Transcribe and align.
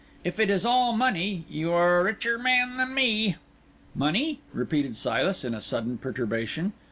If 0.23 0.39
it 0.39 0.49
is 0.49 0.65
all 0.65 0.93
money, 0.97 1.45
you 1.47 1.71
are 1.73 1.99
a 1.99 2.03
richer 2.03 2.39
man 2.39 2.77
than 2.77 2.95
me." 2.95 3.35
"Money?" 3.93 4.39
repeated 4.51 4.95
Silas, 4.95 5.43
in 5.45 5.53
a 5.53 5.61
sudden 5.61 5.99
perturbation. 5.99 6.73